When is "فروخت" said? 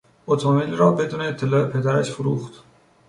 2.11-2.63